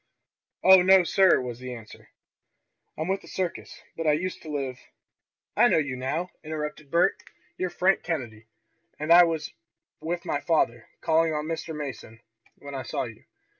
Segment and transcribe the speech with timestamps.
[0.63, 2.09] "Oh, no, sir," was the answer.
[2.97, 3.83] "I'm with the circus.
[3.95, 4.79] But I used to live"
[5.55, 7.21] "I know you now!" interrupted Bert.
[7.55, 8.47] "You're Frank Kennedy,
[8.97, 9.53] and I was
[9.99, 11.75] with my father, calling on Mr.
[11.75, 12.19] Mason,
[12.55, 13.25] when I saw you.